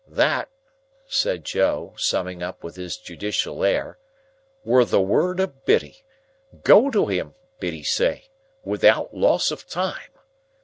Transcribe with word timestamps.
That," 0.09 0.49
said 1.05 1.43
Joe, 1.45 1.93
summing 1.95 2.41
up 2.41 2.63
with 2.63 2.75
his 2.75 2.97
judicial 2.97 3.63
air, 3.63 3.99
"were 4.65 4.83
the 4.83 4.99
word 4.99 5.39
of 5.39 5.63
Biddy. 5.63 6.03
'Go 6.63 6.89
to 6.89 7.05
him,' 7.05 7.35
Biddy 7.59 7.83
say, 7.83 8.31
'without 8.63 9.13
loss 9.15 9.51
of 9.51 9.67
time. 9.67 10.09